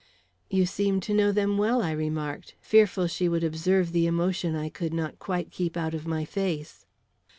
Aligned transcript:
"You 0.49 0.65
seem 0.65 0.99
to 1.01 1.13
know 1.13 1.31
them 1.31 1.59
well," 1.59 1.83
I 1.83 1.91
remarked, 1.91 2.55
fearful 2.59 3.05
she 3.05 3.29
would 3.29 3.43
observe 3.43 3.91
the 3.91 4.07
emotion 4.07 4.55
I 4.55 4.67
could 4.67 4.95
not 4.95 5.19
quite 5.19 5.51
keep 5.51 5.77
out 5.77 5.93
of 5.93 6.07
my 6.07 6.25
face. 6.25 6.87